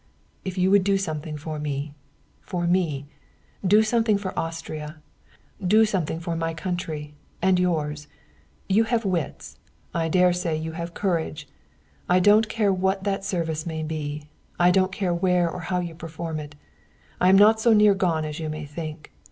[0.43, 1.93] "If you would do something for me
[2.41, 3.05] for me
[3.63, 4.95] do something for Austria,
[5.63, 8.07] do something for my country and yours!
[8.67, 9.59] You have wits;
[9.93, 11.47] I dare say you have courage.
[12.09, 14.23] I don't care what that service may be;
[14.59, 16.55] I don't care where or how you perform it.
[17.19, 19.11] I am not so near gone as you may think.